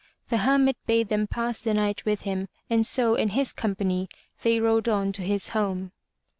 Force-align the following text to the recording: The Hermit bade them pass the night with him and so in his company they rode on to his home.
The 0.29 0.37
Hermit 0.39 0.77
bade 0.87 1.09
them 1.09 1.27
pass 1.27 1.61
the 1.61 1.75
night 1.75 2.05
with 2.05 2.21
him 2.21 2.49
and 2.71 2.83
so 2.87 3.13
in 3.13 3.29
his 3.29 3.53
company 3.53 4.09
they 4.41 4.59
rode 4.59 4.89
on 4.89 5.11
to 5.11 5.21
his 5.21 5.49
home. 5.49 5.91